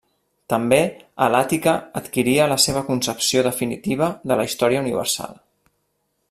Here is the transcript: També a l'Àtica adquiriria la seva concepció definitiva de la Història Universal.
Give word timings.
També 0.51 0.77
a 1.25 1.27
l'Àtica 1.35 1.75
adquiriria 2.01 2.47
la 2.53 2.57
seva 2.65 2.83
concepció 2.89 3.45
definitiva 3.49 4.09
de 4.33 4.39
la 4.41 4.49
Història 4.51 4.83
Universal. 4.87 5.39